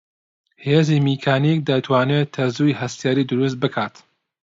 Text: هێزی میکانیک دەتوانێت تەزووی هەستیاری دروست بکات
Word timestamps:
هێزی 0.65 0.97
میکانیک 1.07 1.59
دەتوانێت 1.69 2.27
تەزووی 2.35 2.77
هەستیاری 2.81 3.27
دروست 3.31 3.57
بکات 3.63 3.95